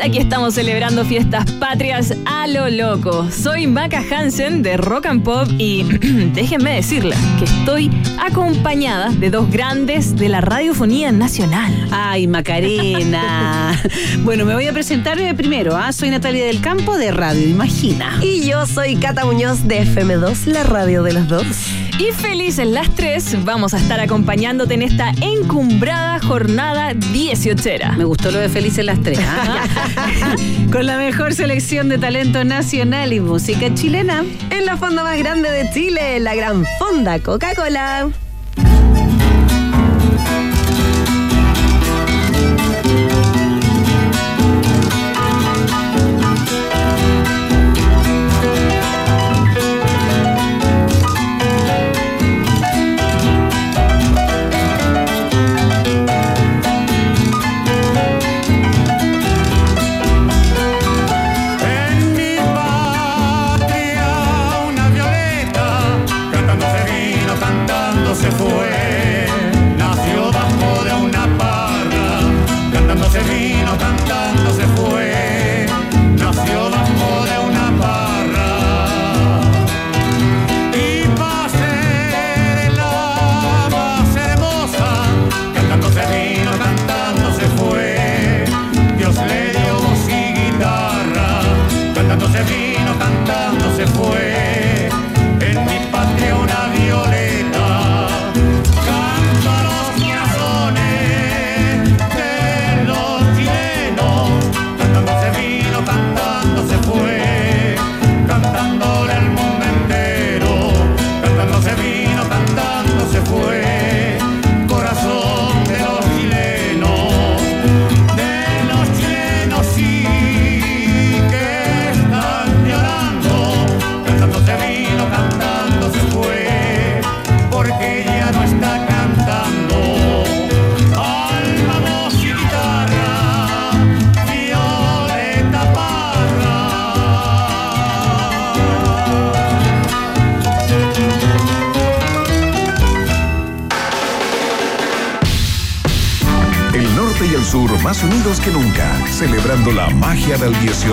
[0.00, 3.28] Aquí estamos celebrando fiestas patrias a lo loco.
[3.30, 5.82] Soy Maca Hansen de Rock and Pop y
[6.34, 11.72] déjenme decirles que estoy acompañada de dos grandes de la radiofonía nacional.
[11.90, 13.80] Ay, Macarena.
[14.24, 15.76] bueno, me voy a presentar primero.
[15.76, 15.92] ¿ah?
[15.92, 18.18] Soy Natalia del Campo de Radio Imagina.
[18.22, 21.46] Y yo soy Cata Muñoz de FM2, la radio de los dos.
[22.02, 27.92] Y felices las tres, vamos a estar acompañándote en esta encumbrada jornada 18.
[27.96, 29.20] Me gustó lo de felices las tres.
[29.22, 29.64] ¿ah?
[30.72, 34.24] Con la mejor selección de talento nacional y música chilena.
[34.50, 38.10] En la fonda más grande de Chile, la gran fonda Coca-Cola.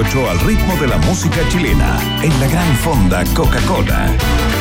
[0.09, 4.58] Del 18 al ritmo de la música chilena, en la gran fonda Coca-Cola.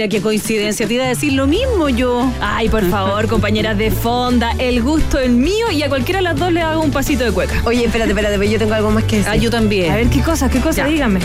[0.00, 0.88] Mira qué coincidencia.
[0.88, 2.26] Te iba a decir lo mismo yo.
[2.40, 6.36] Ay, por favor, compañeras de fonda, el gusto es mío y a cualquiera de las
[6.36, 7.60] dos le hago un pasito de cueca.
[7.66, 9.30] Oye, espérate, espérate, pero yo tengo algo más que decir.
[9.30, 9.92] Ah, yo también.
[9.92, 10.48] A ver, ¿qué cosa?
[10.48, 10.84] ¿Qué cosa?
[10.84, 10.86] Ya.
[10.86, 11.20] Dígame.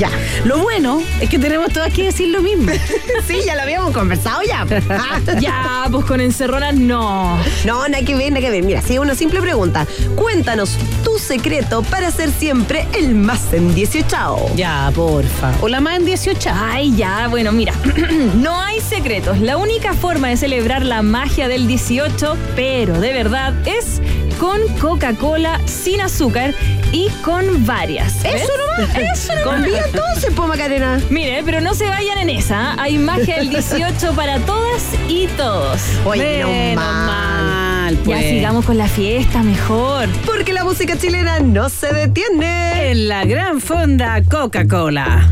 [0.00, 0.10] Ya.
[0.44, 2.72] Lo bueno es que tenemos todas que decir lo mismo.
[3.26, 4.66] Sí, ya lo habíamos conversado ya.
[5.40, 7.38] Ya, pues con encerronas no.
[7.66, 8.64] No, nada que ver, nada que ver.
[8.64, 9.86] Mira, sí, una simple pregunta.
[10.16, 14.56] Cuéntanos tu secreto para ser siempre el más en 18.
[14.56, 15.52] ya, porfa.
[15.60, 16.50] O la más en 18.
[16.54, 17.74] Ay, ya, bueno, mira,
[18.36, 19.38] no hay secretos.
[19.40, 24.00] La única forma de celebrar la magia del 18, pero de verdad, es
[24.38, 26.54] con Coca-Cola sin azúcar
[26.92, 28.22] y con varias.
[28.22, 28.42] ¿ves?
[28.42, 29.54] Eso nomás, eso nomás.
[29.62, 31.00] Convía entonces, po Macarena.
[31.10, 32.80] Mire, pero no se vayan en esa.
[32.80, 35.80] Hay magia del 18 para todas y todos.
[36.06, 38.26] Oye, menos mal, Ya pues.
[38.26, 40.08] sigamos con la fiesta mejor.
[40.24, 42.90] Porque la música chilena no se detiene.
[42.92, 45.28] En la gran fonda Coca-Cola.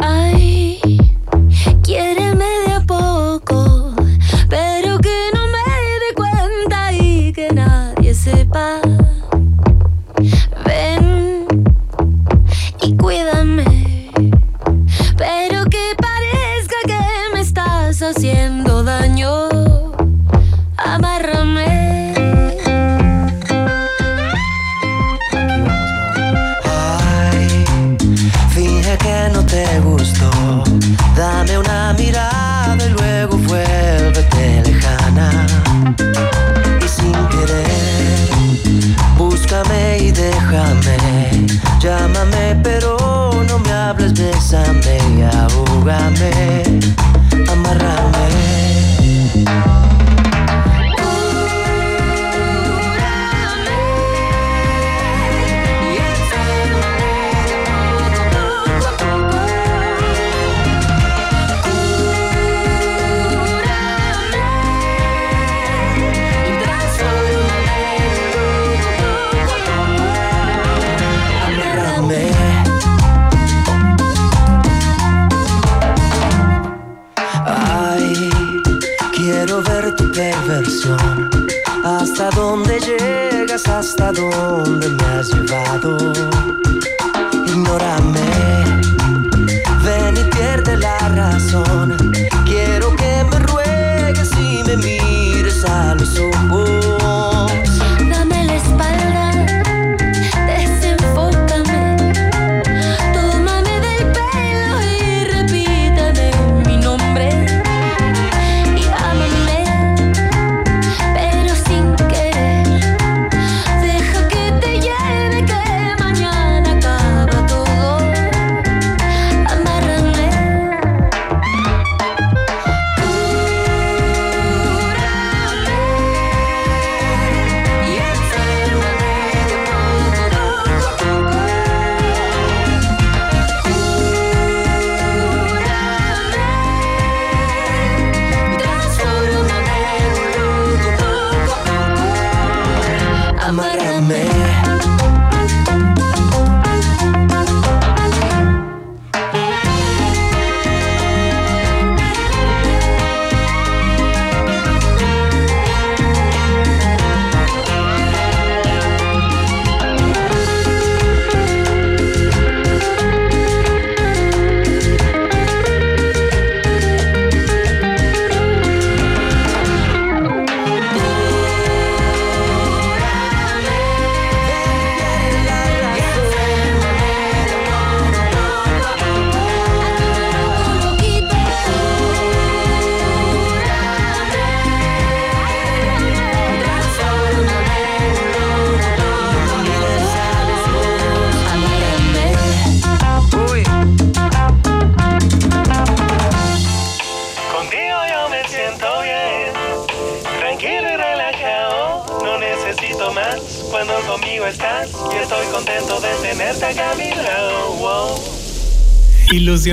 [0.00, 0.57] Ay,
[1.88, 3.77] quiéreme de a poco,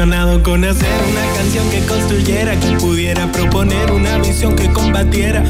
[0.05, 5.43] Ilusionado con hacer una canción que construyera, que pudiera proponer una visión que combatiera.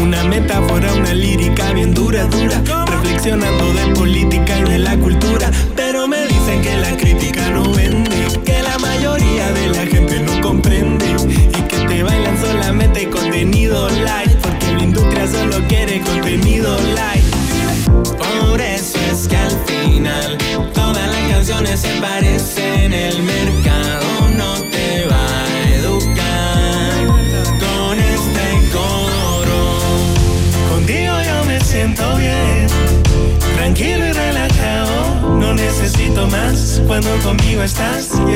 [0.00, 5.50] Una metáfora, una lírica bien dura, dura, reflexionando de política y de la cultura.
[5.74, 7.37] Pero me dicen que la crítica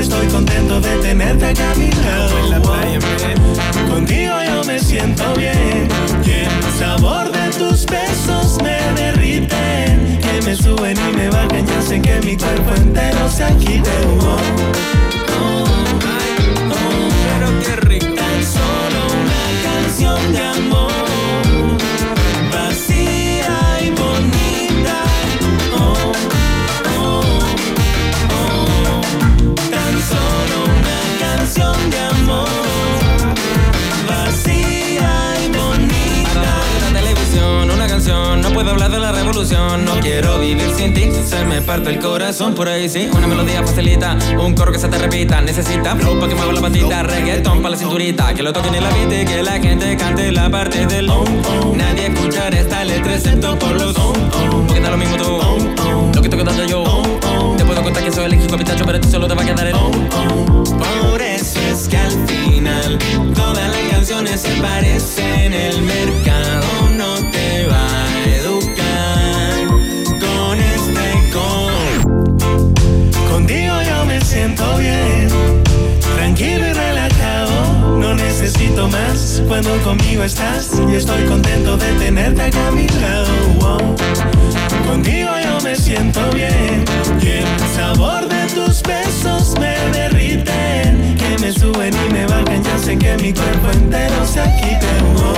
[0.02, 2.38] estoy contento de tenerte acá a mi lado.
[2.38, 2.98] En la playa,
[3.88, 5.88] Contigo yo me siento bien.
[6.24, 10.18] Y el sabor de tus besos me derriten.
[10.20, 11.66] Que me suben y me bajan.
[11.66, 13.90] Ya sé que mi cuerpo entero se agite.
[14.20, 14.36] Oh,
[15.40, 15.64] oh,
[17.38, 18.11] Pero qué rico.
[39.50, 43.60] No quiero vivir sin ti, se me parte el corazón por ahí, sí, una melodía
[43.64, 47.60] facilita, un coro que se te repita, necesita flow para que mueva la patita, reggaetón
[47.60, 50.48] para la cinturita, que lo toquen en la beat y que la gente cante la
[50.48, 51.74] parte del oh, oh.
[51.74, 54.64] nadie escuchará esta letra excepto por los oh, oh.
[54.64, 57.02] porque da lo mismo tú, lo que estoy contando yo,
[57.56, 59.66] te puedo contar que soy alérgico a pistacho, pero ti solo te va a quedar
[59.66, 59.74] el.
[59.74, 62.98] Por eso es que al final
[63.34, 65.52] todas las canciones se parecen.
[65.52, 66.31] El mercado
[79.52, 83.28] cuando conmigo estás y estoy contento de tenerte acá a mi lado.
[83.60, 83.96] Wow.
[84.86, 86.86] Contigo yo me siento bien
[87.20, 91.16] y el sabor de tus besos me derriten.
[91.18, 94.86] Que me suben y me bajan, ya sé que mi cuerpo entero se agite.
[95.18, 95.34] Oh,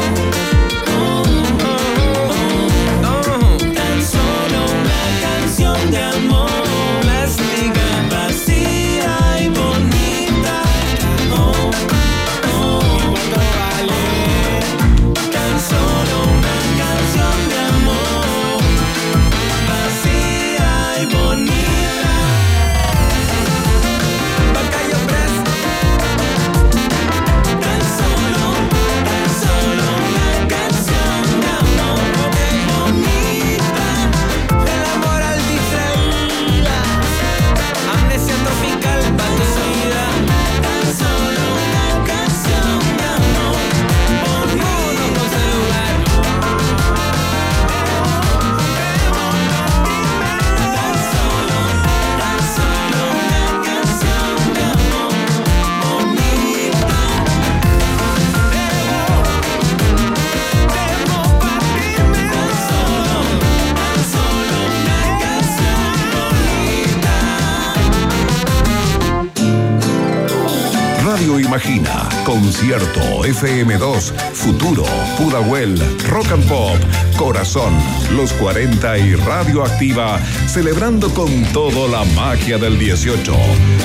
[72.55, 74.85] Concierto, FM2, Futuro,
[75.19, 75.77] Pudahuel,
[76.09, 76.79] Rock and Pop,
[77.17, 77.75] Corazón,
[78.13, 83.35] Los 40 y Radioactiva, celebrando con todo la magia del 18.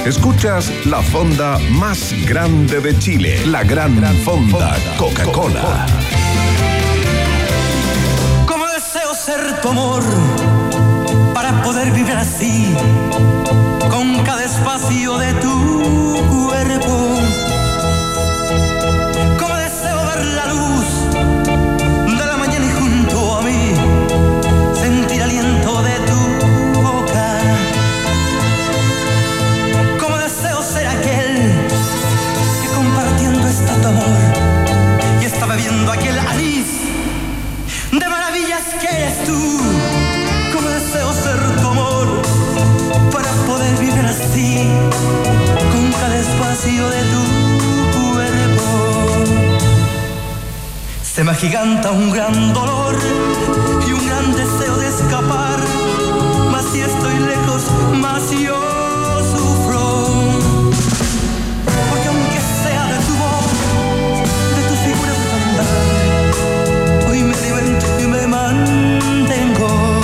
[0.06, 5.88] Escuchas la fonda más grande de Chile, la Gran Fonda Coca-Cola.
[8.46, 10.04] Como deseo ser tu amor
[11.34, 12.76] para poder vivir así
[13.90, 17.09] con cada espacio de tu cuerpo.
[51.20, 52.96] Se me agiganta un gran dolor
[53.86, 55.60] y un gran deseo de escapar.
[56.50, 60.06] Mas si estoy lejos, más yo sufro.
[61.90, 63.52] Porque aunque sea de tu voz,
[64.56, 70.02] de tus figuras de andar, hoy me alimento y me mantengo.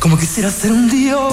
[0.00, 1.32] Como quisiera ser un dios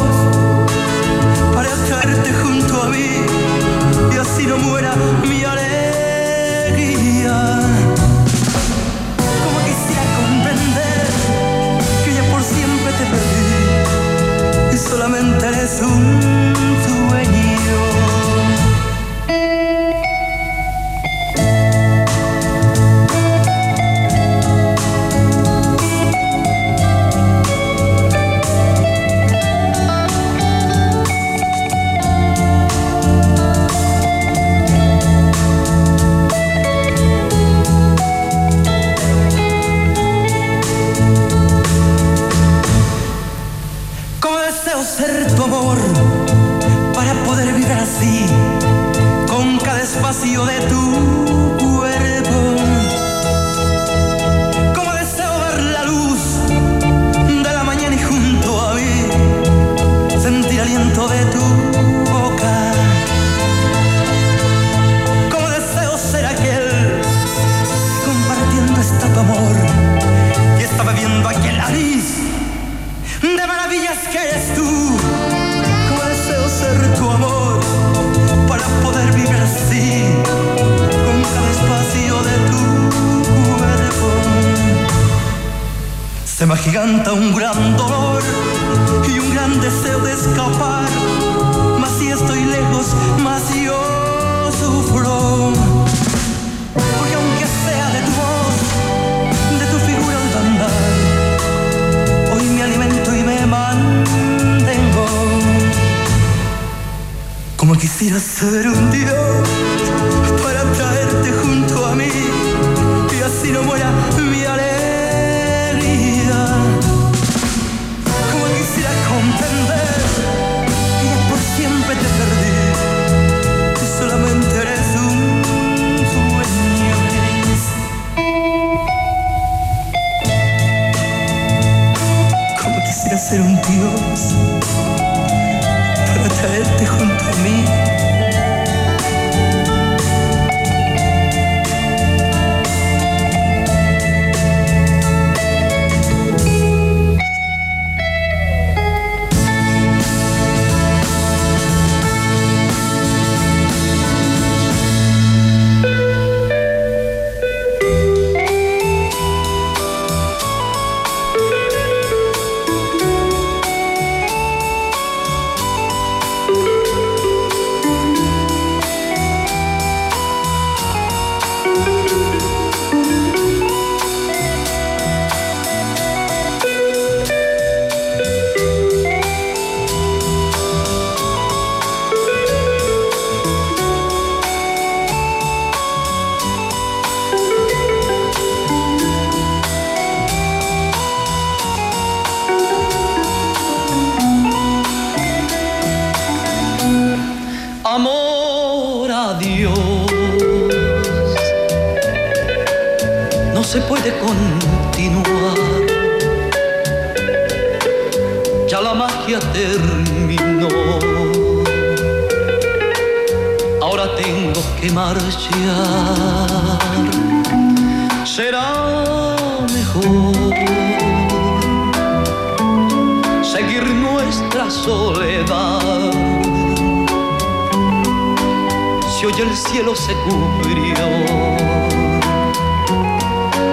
[229.22, 230.96] silencio y el cielo se cubrió.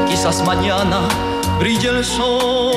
[0.07, 1.09] Quizás mañana
[1.59, 2.68] brille el sol.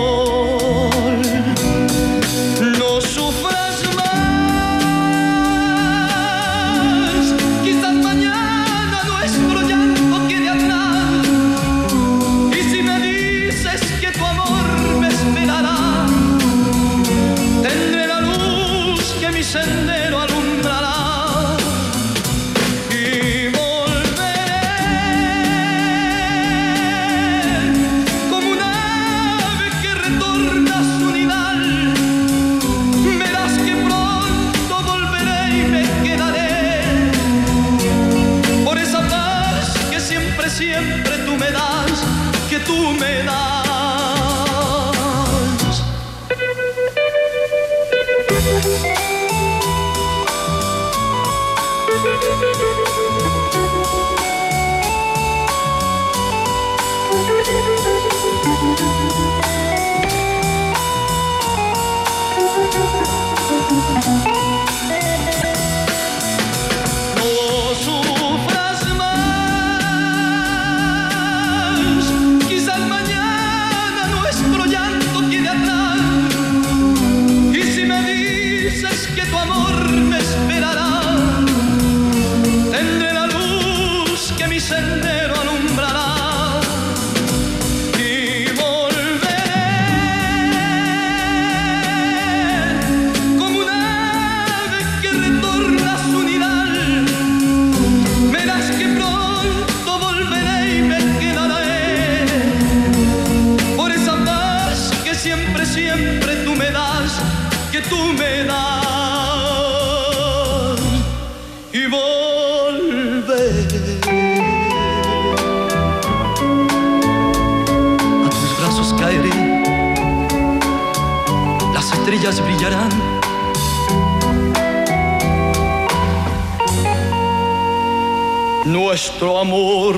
[129.22, 129.98] Nuestro amor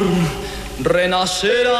[0.81, 1.79] renacerá.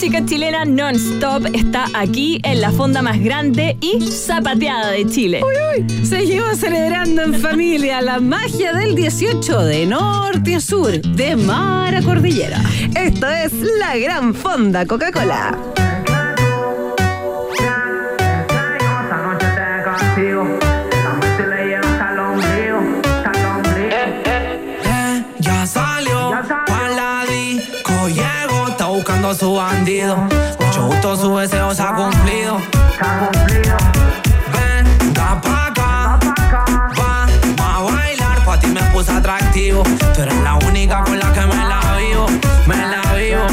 [0.00, 5.42] Música chilena non-stop está aquí en la fonda más grande y zapateada de Chile.
[6.04, 12.00] Seguimos celebrando en familia la magia del 18 de norte a sur, de mar a
[12.00, 12.62] cordillera.
[12.96, 15.79] Esto es la gran fonda Coca-Cola.
[30.02, 32.56] Mucho gusto, su deseo se ha cumplido.
[34.50, 36.18] Venga pa' acá,
[36.96, 39.82] vamos a bailar, pa' ti me puse atractivo.
[40.14, 42.26] Tú eres la única con la que me la vivo,
[42.66, 43.46] me la vivo.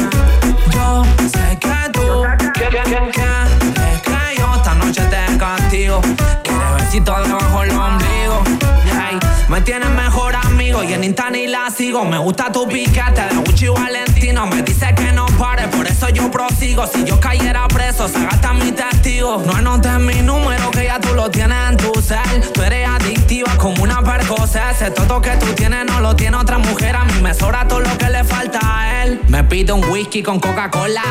[0.70, 6.00] Yo sé que tú, que, que, que, que, que yo esta noche te castigo.
[6.42, 8.42] Quieres besito debajo el ombligo.
[8.86, 10.34] Hey, me tienes mejor
[10.68, 12.04] y en Insta ni la sigo.
[12.04, 14.46] Me gusta tu piquete de Gucci Valentino.
[14.46, 16.86] Me dice que no pare, por eso yo prosigo.
[16.86, 19.42] Si yo cayera preso, se gasta mi testigo.
[19.46, 22.42] No anotes mi número, que ya tú lo tienes en tu cel.
[22.52, 24.70] Tú eres adictiva como una percosa.
[24.70, 26.94] Ese que tú tienes no lo tiene otra mujer.
[26.96, 29.20] A mí me sobra todo lo que le falta a él.
[29.28, 31.02] Me pide un whisky con Coca-Cola.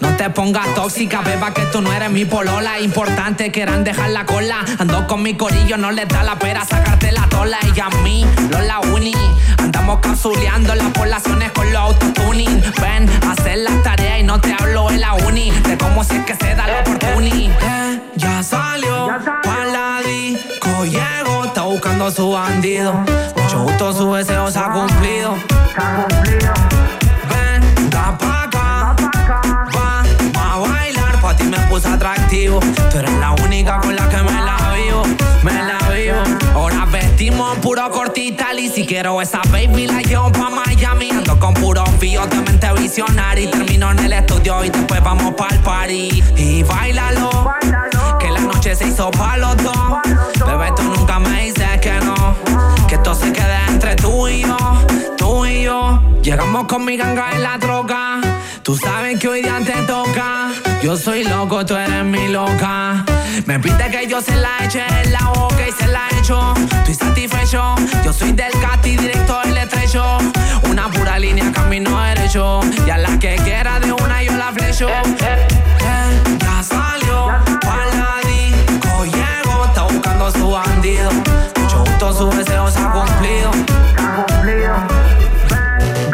[0.00, 2.78] No te pongas tóxica, beba, que tú no eres mi polola.
[2.78, 4.64] Importante que eran dejar la cola.
[4.78, 7.58] Ando con mi corillo, no les da la pera sacarte la tola.
[7.74, 8.80] Y a mí, no la
[9.58, 12.60] Andamos capsuleando las poblaciones con los autotuning.
[12.80, 15.52] Ven, a hacer las tareas y no te hablo en la uni.
[15.52, 17.56] De cómo si es que se da la oportunidad.
[17.62, 19.06] Eh, ya salió,
[19.44, 22.92] pa' la disco llegó, está buscando a su bandido.
[23.36, 25.36] Mucho gusto, su deseo se ha cumplido.
[27.30, 28.96] Venga pa' acá,
[29.72, 32.58] vamos a bailar, pa' ti me puse atractivo.
[32.90, 35.02] Tú eres la única con la que me la vivo,
[35.44, 36.22] me la vivo.
[36.54, 36.84] Ahora
[37.18, 41.10] vestimos puro cortital y si quiero esa baby la llevo pa' Miami.
[41.10, 45.58] Ando con puro fíos de mente visionaria termino en el estudio y después vamos pa'l
[45.64, 46.22] party.
[46.36, 47.28] Y bailalo,
[48.20, 49.98] que la noche se hizo pa' los dos.
[50.46, 52.36] Bebé, tú nunca me dices que no,
[52.86, 54.56] que esto se quede entre tú y yo,
[55.16, 56.00] tú y yo.
[56.22, 58.20] Llegamos con mi ganga en la troca.
[58.62, 60.52] Tú sabes que hoy día te toca.
[60.84, 63.04] Yo soy loco, tú eres mi loca.
[63.46, 66.54] Me pide que yo se la eche en la boca y se la echo.
[66.54, 67.74] Estoy satisfecho.
[68.04, 70.18] Yo soy del cati directo del estrecho.
[70.68, 72.60] Una pura línea, camino derecho.
[72.86, 74.88] Y a la que quiera de una yo la flecho.
[74.88, 75.46] Eh,
[76.40, 79.64] ya salió, la disco llegó.
[79.66, 81.10] Está buscando a su bandido.
[81.60, 83.50] Mucho gusto, su deseo se ha cumplido.
[86.02, 86.10] El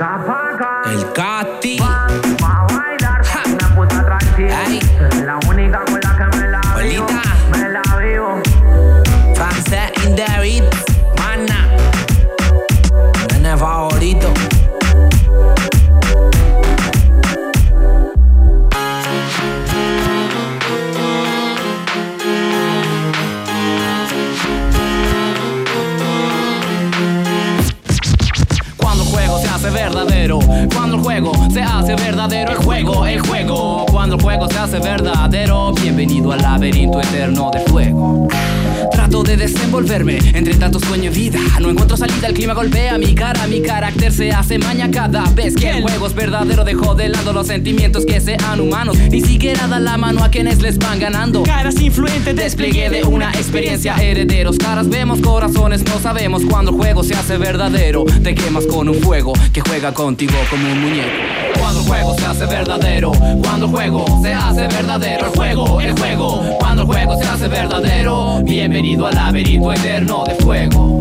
[44.24, 46.64] se hace maña cada vez que el juego es verdadero.
[46.64, 48.96] Dejo de lado los sentimientos que sean humanos.
[49.10, 51.42] Ni siquiera da la mano a quienes les van ganando.
[51.42, 53.96] Caras influentes, despliegue de una experiencia.
[53.96, 56.42] Herederos, caras vemos, corazones no sabemos.
[56.48, 60.72] Cuando el juego se hace verdadero, te quemas con un fuego que juega contigo como
[60.72, 61.10] un muñeco.
[61.58, 65.98] Cuando el juego se hace verdadero, cuando el juego se hace verdadero, el juego, el
[65.98, 71.00] juego, cuando el juego se hace verdadero, bienvenido al laberinto eterno de fuego.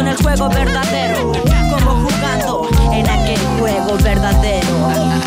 [0.00, 1.32] en el juego verdadero.
[1.70, 5.24] Como jugando en aquel juego verdadero.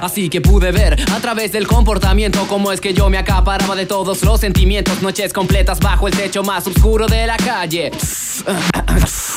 [0.00, 3.84] Así que pude ver a través del comportamiento cómo es que yo me acaparaba de
[3.84, 5.02] todos los sentimientos.
[5.02, 7.90] Noches completas bajo el techo más oscuro de la calle.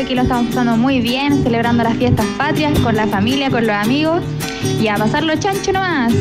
[0.00, 3.76] Aquí lo estamos pasando muy bien, celebrando las fiestas patrias con la familia, con los
[3.76, 4.22] amigos
[4.80, 6.12] y a pasarlo chancho nomás.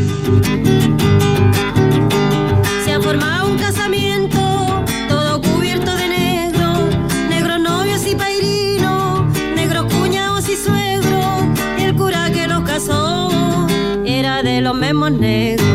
[2.83, 6.89] Se ha formado un casamiento, todo cubierto de negro,
[7.29, 9.23] negros novios y pairinos,
[9.55, 11.43] negros cuñados y suegros,
[11.77, 13.67] el cura que los casó
[14.05, 15.68] era de los mismos negros.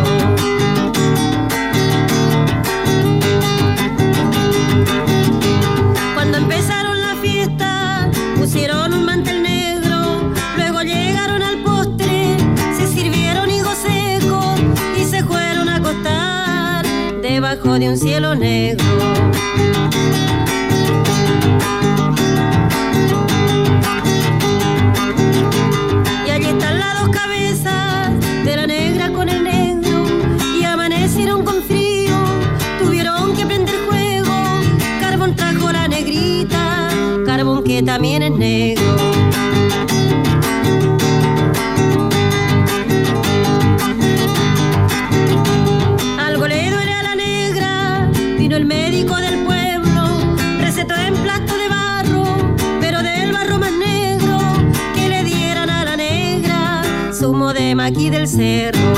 [58.27, 58.95] Cerro.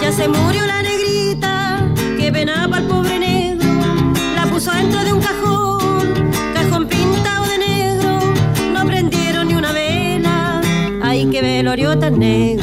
[0.00, 3.68] Ya se murió la negrita que penaba al pobre negro.
[4.36, 8.20] La puso dentro de un cajón, cajón pintado de negro.
[8.72, 10.60] No prendieron ni una vela.
[11.02, 12.57] Ay, qué velorio tan negro.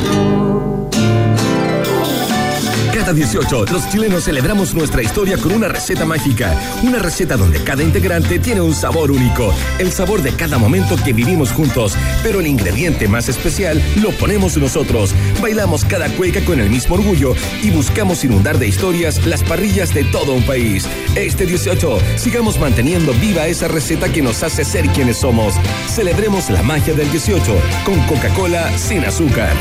[3.05, 6.59] Cada 18, los chilenos celebramos nuestra historia con una receta mágica.
[6.81, 9.53] Una receta donde cada integrante tiene un sabor único.
[9.77, 11.95] El sabor de cada momento que vivimos juntos.
[12.23, 15.13] Pero el ingrediente más especial lo ponemos nosotros.
[15.39, 20.03] Bailamos cada cueca con el mismo orgullo y buscamos inundar de historias las parrillas de
[20.05, 20.87] todo un país.
[21.13, 25.53] Este 18, sigamos manteniendo viva esa receta que nos hace ser quienes somos.
[25.93, 29.53] Celebremos la magia del 18 con Coca-Cola sin azúcar.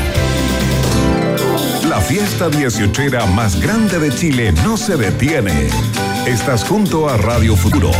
[2.07, 5.69] Fiesta dieciochera más grande de Chile no se detiene.
[6.27, 7.91] Estás junto a Radio Futuro,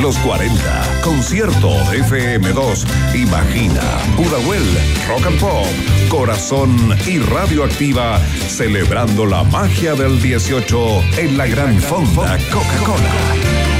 [0.00, 0.54] Los 40,
[1.04, 3.82] Concierto FM2, Imagina,
[4.16, 4.62] Pudahuel,
[5.08, 5.66] Rock and Pop,
[6.08, 6.74] Corazón
[7.06, 8.18] y Radioactiva,
[8.48, 13.79] celebrando la magia del 18 en la gran fonda Coca-Cola.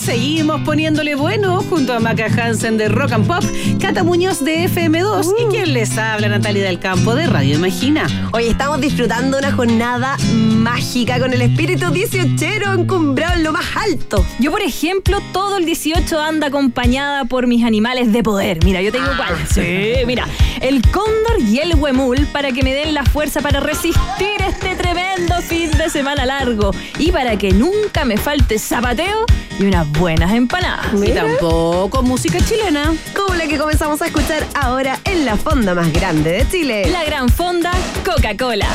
[0.00, 3.44] Seguimos poniéndole bueno junto a Maca Hansen de Rock and Pop,
[3.78, 8.06] Cata Muñoz de FM2 y quien les habla, Natalia del Campo de Radio Imagina.
[8.32, 14.24] Hoy estamos disfrutando una jornada mágica con el espíritu dieciochero encumbrado en lo más alto.
[14.38, 18.64] Yo, por ejemplo, todo el 18 anda acompañada por mis animales de poder.
[18.64, 19.36] Mira, yo tengo cuál.
[19.52, 20.26] Sí, mira,
[20.62, 24.00] el cóndor y el huemul para que me den la fuerza para resistir
[24.48, 29.26] este tremendo fin de semana largo y para que nunca me falte zapateo
[29.60, 30.86] y unas buenas empanadas.
[30.94, 32.94] Y tampoco música chilena.
[33.14, 36.90] Como la que comenzamos a escuchar ahora en la fonda más grande de Chile.
[36.90, 37.72] La gran fonda
[38.04, 38.68] Coca-Cola.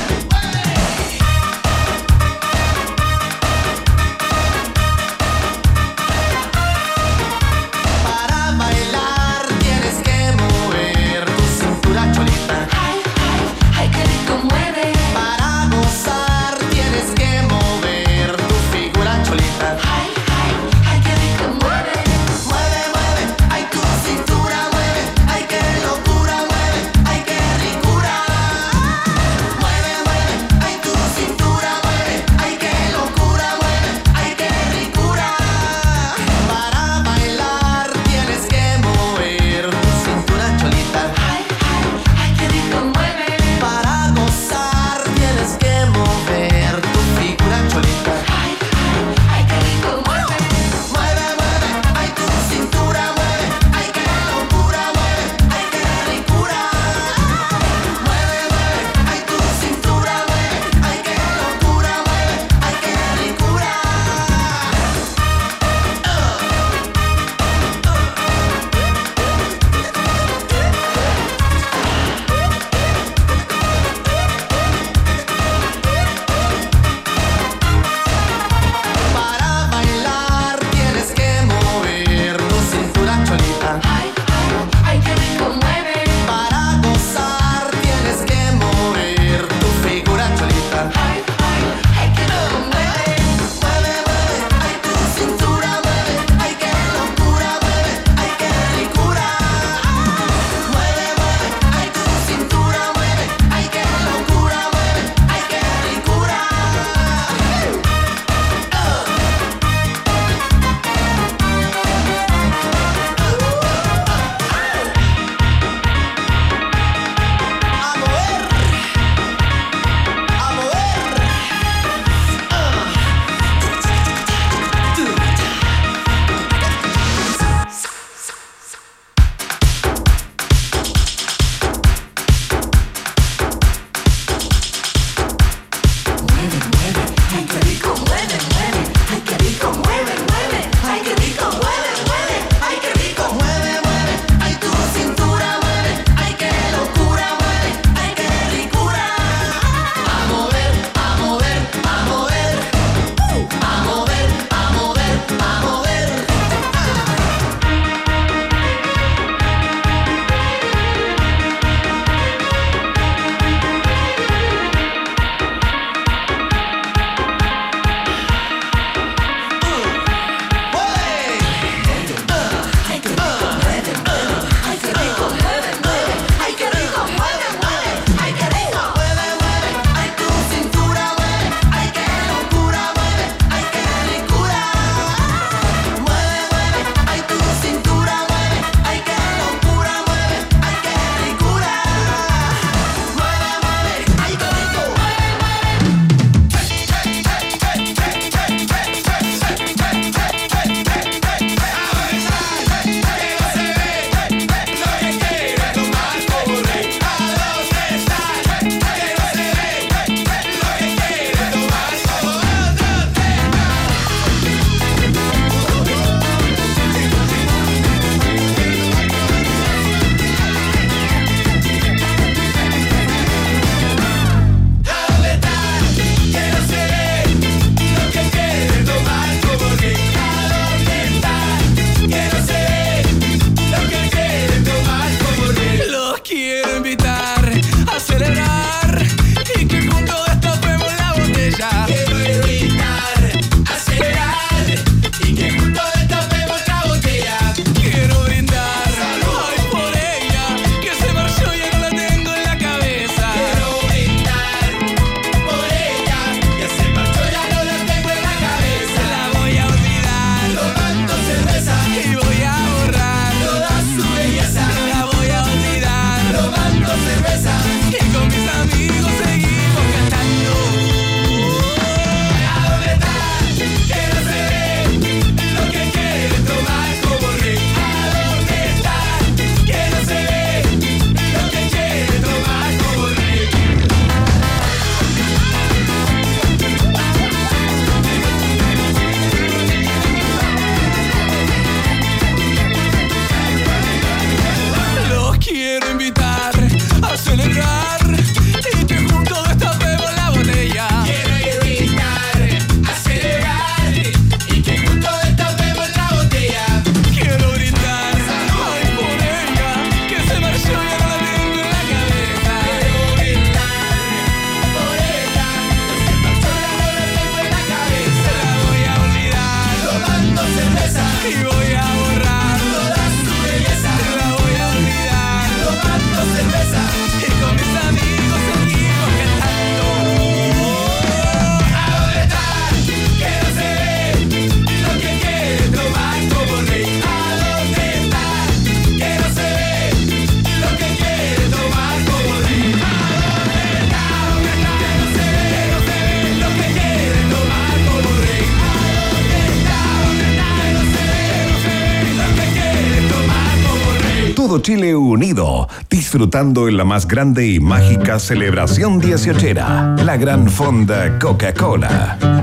[356.67, 362.34] En la más grande y mágica celebración dieciochera, la Gran Fonda Coca-Cola.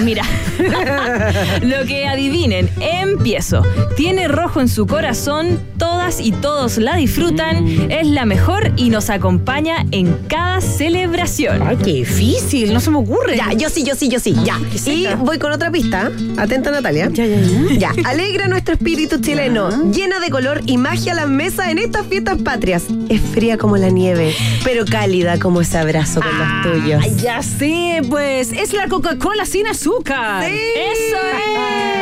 [0.00, 0.22] Mira.
[1.62, 3.62] Lo que adivinen, empiezo.
[3.96, 5.60] Tiene rojo en su corazón,
[6.02, 11.62] todas y todos la disfrutan, es la mejor y nos acompaña en cada celebración.
[11.62, 13.36] Ay, qué difícil, no se me ocurre.
[13.36, 14.34] Ya, yo sí, yo sí, yo sí.
[14.44, 14.58] Ya.
[14.90, 16.10] Y voy con otra pista.
[16.36, 17.08] Atenta, Natalia.
[17.12, 17.92] Ya, ya, ya.
[17.92, 22.42] Ya, alegra nuestro espíritu chileno, llena de color y magia la mesa en estas fiestas
[22.42, 22.84] patrias.
[23.08, 24.34] Es fría como la nieve,
[24.64, 27.00] pero cálida como ese abrazo con los tuyos.
[27.04, 30.50] Ay, ya sé, pues es la Coca-Cola sin azúcar.
[30.50, 32.01] ¡Eso es!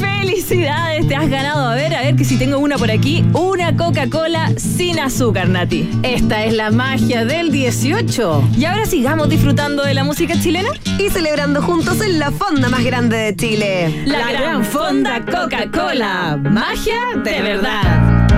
[0.00, 1.06] ¡Felicidades!
[1.08, 1.68] Te has ganado.
[1.68, 3.24] A ver, a ver, que si tengo una por aquí.
[3.32, 5.88] Una Coca-Cola sin azúcar, Nati.
[6.02, 8.50] Esta es la magia del 18.
[8.56, 10.70] Y ahora sigamos disfrutando de la música chilena.
[10.98, 14.04] Y celebrando juntos en la fonda más grande de Chile.
[14.06, 16.36] La, gran fonda Coca-Cola.
[16.36, 18.28] Magia de verdad.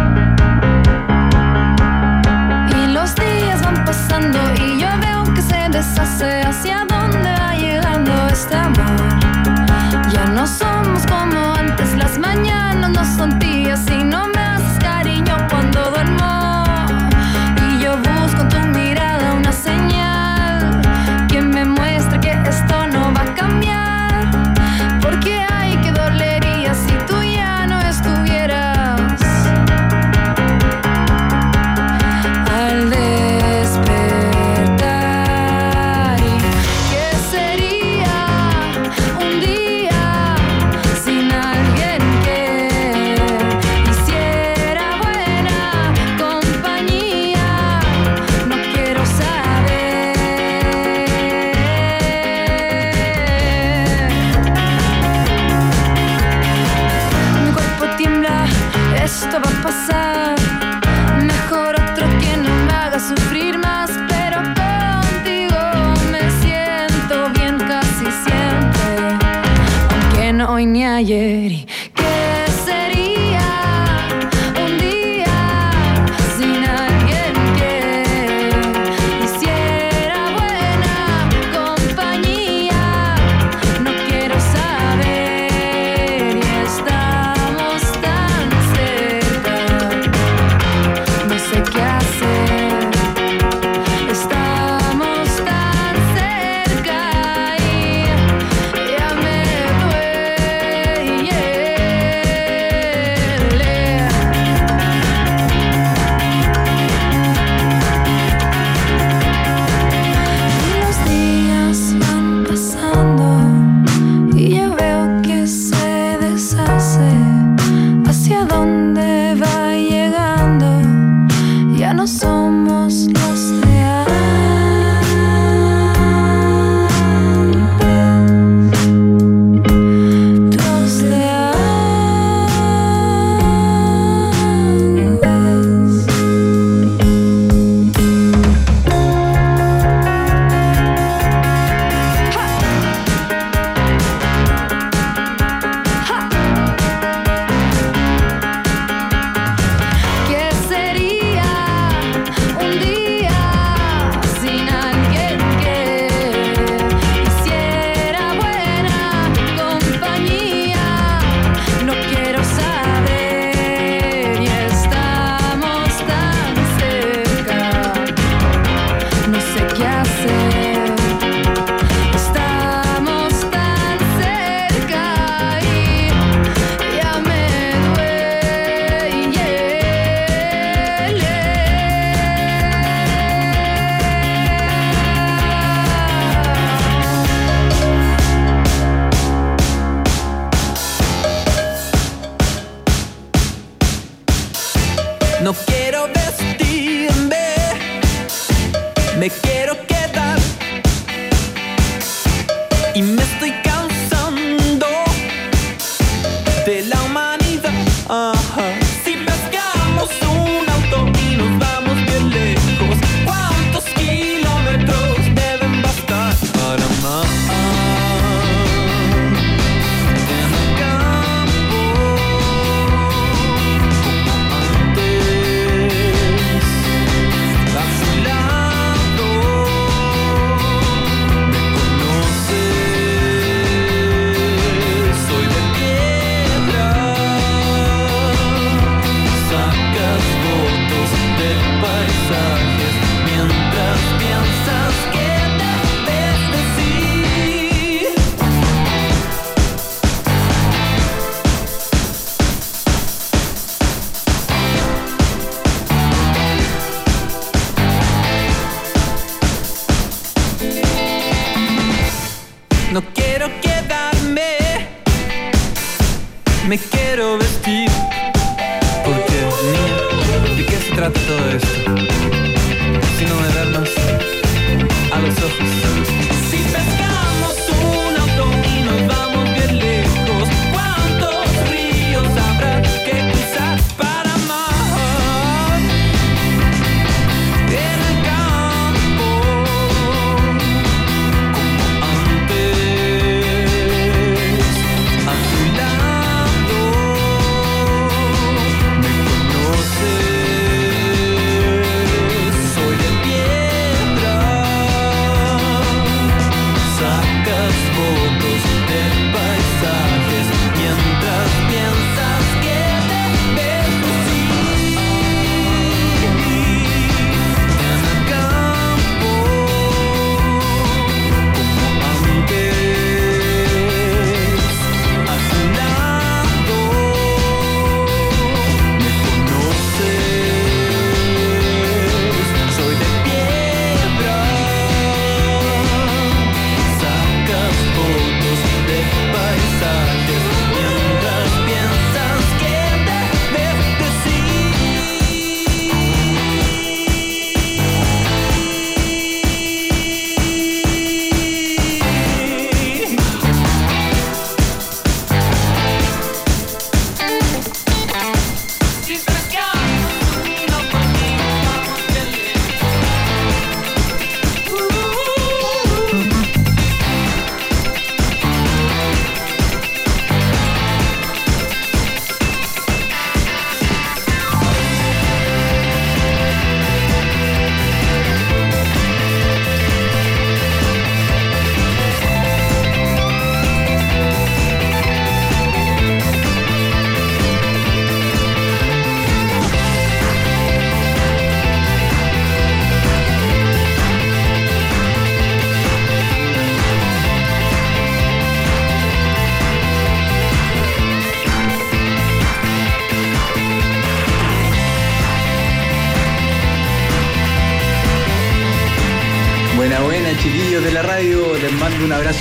[2.71, 6.92] Y los días van pasando y yo veo que se deshace hacia
[10.43, 13.39] no somos como antes, las mañanas no son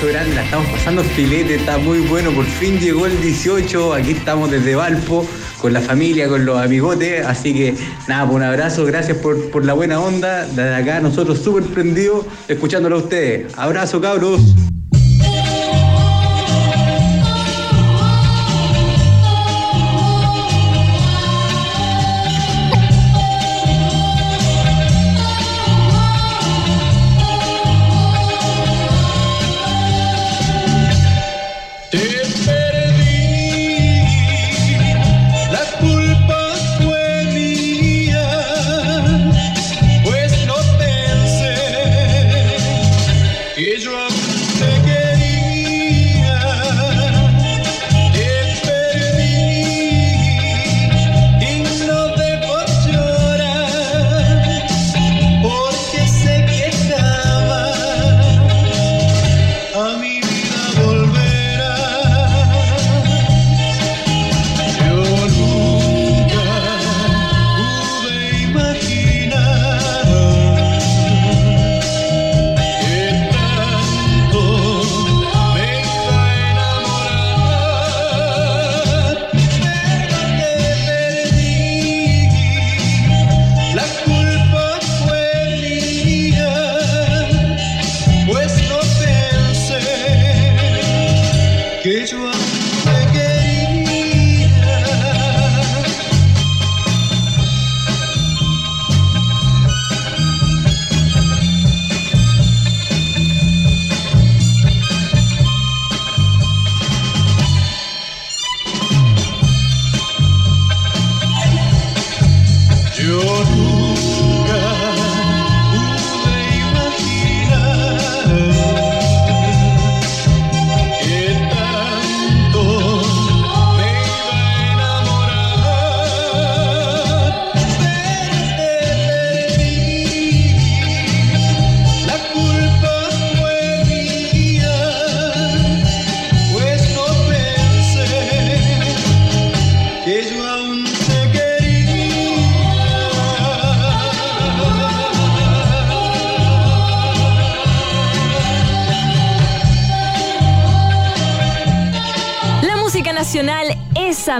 [0.08, 4.50] grande, la estamos pasando filete, está muy bueno, por fin llegó el 18, aquí estamos
[4.50, 5.28] desde Valpo,
[5.60, 7.76] con la familia, con los amigotes, así que
[8.08, 12.26] nada, pues un abrazo, gracias por, por la buena onda, desde acá nosotros súper prendidos,
[12.48, 13.58] escuchándolo a ustedes.
[13.58, 14.71] Abrazo cabros.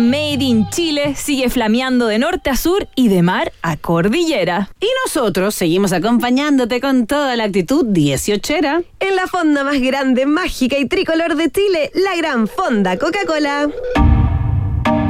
[0.02, 4.72] Made in Chile sigue flameando de norte a sur y de mar a cordillera.
[4.80, 8.82] Y nosotros seguimos acompañándote con toda la actitud dieciochera.
[9.00, 13.70] En la fonda más grande, mágica y tricolor de Chile, la gran fonda Coca-Cola.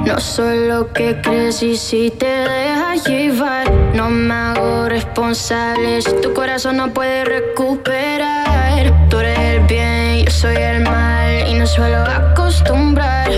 [0.06, 6.12] No soy lo que crees y si te dejas llevar, no me hago responsable si
[6.22, 9.10] tu corazón no puede recuperar.
[9.10, 9.41] Tú eres
[9.72, 13.30] bien, yo soy el mal y no suelo acostumbrar.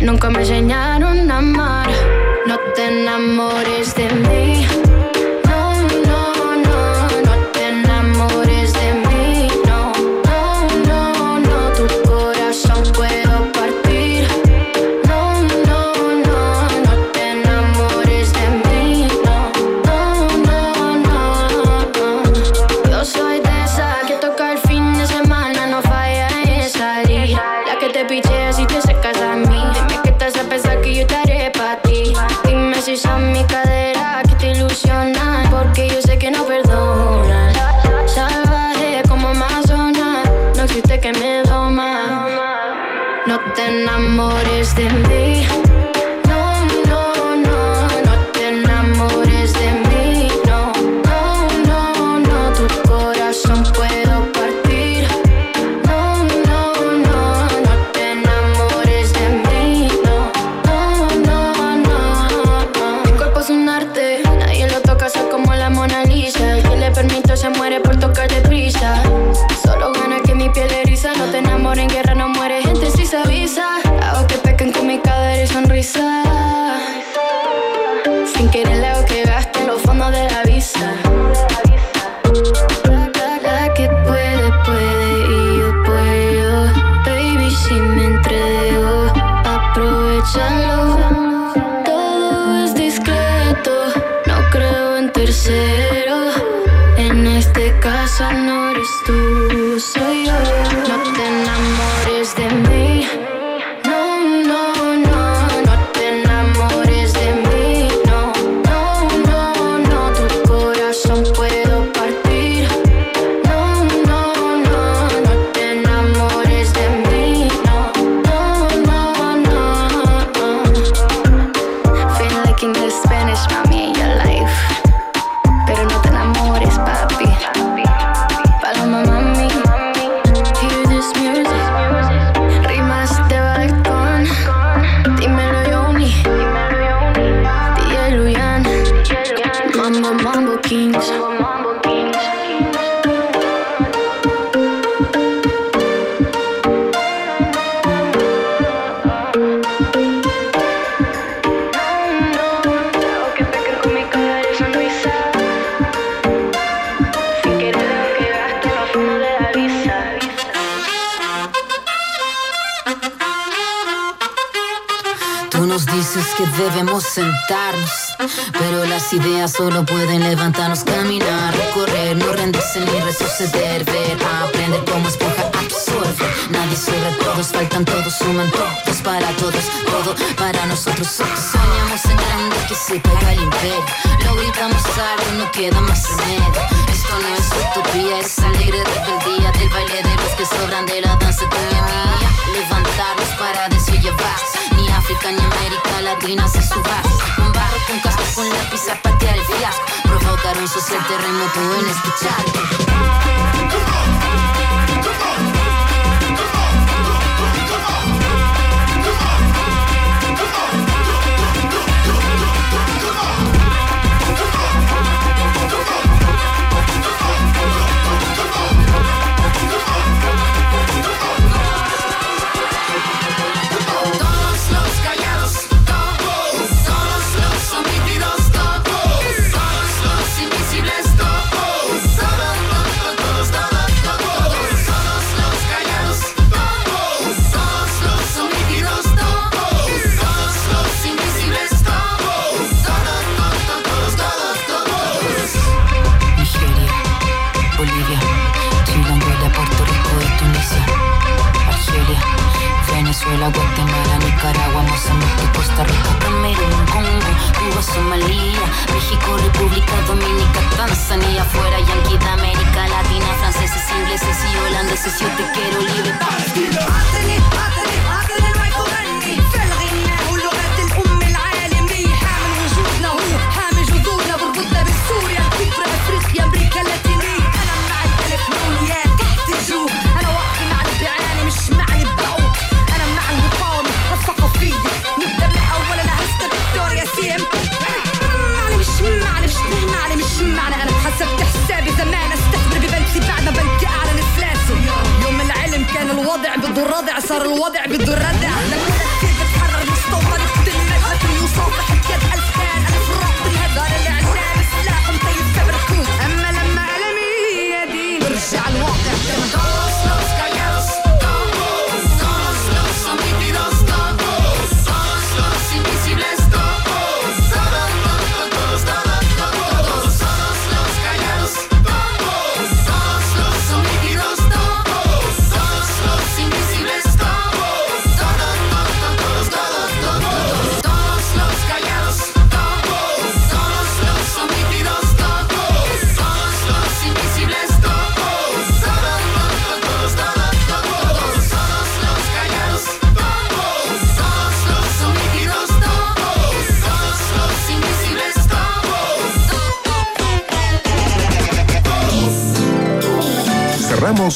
[0.00, 1.90] Nunca me enseñaron a amar.
[2.46, 4.49] No te enamores de mí.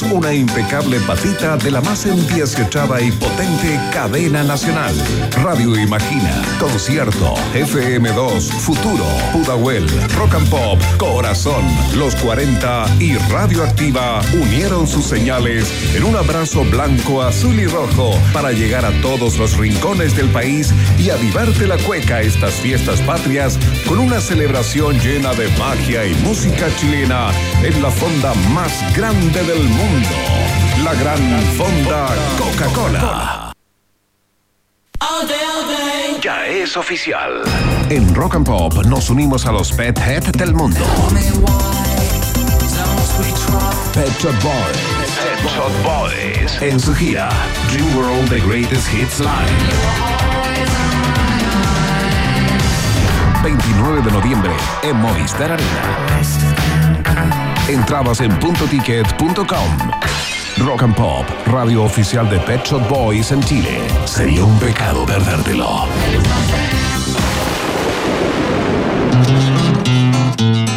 [0.03, 4.93] Una impecable patita de la más endieciochada y potente cadena nacional.
[5.41, 9.87] Radio Imagina, Concierto, FM2, Futuro, Pudahuel,
[10.17, 11.65] Rock and Pop, Corazón,
[11.97, 18.51] Los 40 y Radioactiva unieron sus señales en un abrazo blanco, azul y rojo para
[18.51, 23.99] llegar a todos los rincones del país y avivarte la cueca estas fiestas patrias con
[23.99, 27.31] una celebración llena de magia y música chilena
[27.63, 29.84] en la fonda más grande del mundo,
[30.82, 31.18] la gran
[31.57, 32.09] fonda
[32.39, 33.53] Coca-Cola.
[36.22, 37.43] Ya es oficial.
[37.91, 40.80] En Rock and Pop nos unimos a los Pet Head del mundo.
[43.93, 44.78] Pet Shop Boys.
[45.22, 46.62] Pet Shop Boys.
[46.62, 47.28] En su gira
[47.70, 50.14] Dream World The Greatest Hits Live.
[53.43, 56.84] 29 de noviembre en Movistar Arena.
[57.69, 59.79] Entradas en puntoticket.com.
[60.59, 63.81] Rock and Pop, radio oficial de Pet Shop Boys en Chile.
[64.05, 65.87] Sería un pecado perdértelo.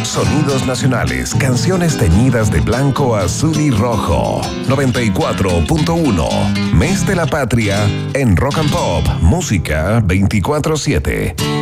[0.02, 4.40] Sonidos nacionales, canciones teñidas de blanco, azul y rojo.
[4.66, 6.72] 94.1.
[6.72, 11.57] Mes de la Patria en Rock and Pop, música 24-7.